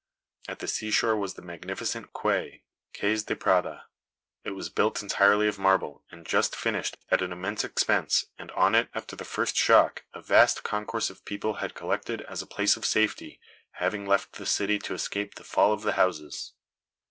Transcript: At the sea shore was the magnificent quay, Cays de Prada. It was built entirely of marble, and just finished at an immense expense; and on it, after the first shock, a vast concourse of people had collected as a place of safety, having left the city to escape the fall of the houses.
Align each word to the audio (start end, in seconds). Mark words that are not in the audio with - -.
At 0.47 0.57
the 0.57 0.67
sea 0.67 0.89
shore 0.89 1.15
was 1.15 1.35
the 1.35 1.43
magnificent 1.43 2.09
quay, 2.11 2.63
Cays 2.91 3.21
de 3.21 3.35
Prada. 3.35 3.85
It 4.43 4.55
was 4.55 4.67
built 4.67 5.03
entirely 5.03 5.47
of 5.47 5.59
marble, 5.59 6.03
and 6.09 6.25
just 6.25 6.55
finished 6.55 6.97
at 7.11 7.21
an 7.21 7.31
immense 7.31 7.63
expense; 7.63 8.25
and 8.39 8.49
on 8.53 8.73
it, 8.73 8.89
after 8.95 9.15
the 9.15 9.23
first 9.23 9.55
shock, 9.55 10.01
a 10.15 10.19
vast 10.23 10.63
concourse 10.63 11.11
of 11.11 11.23
people 11.23 11.53
had 11.61 11.75
collected 11.75 12.21
as 12.23 12.41
a 12.41 12.47
place 12.47 12.75
of 12.75 12.83
safety, 12.83 13.39
having 13.73 14.07
left 14.07 14.31
the 14.37 14.47
city 14.47 14.79
to 14.79 14.95
escape 14.95 15.35
the 15.35 15.43
fall 15.43 15.71
of 15.71 15.83
the 15.83 15.91
houses. 15.91 16.53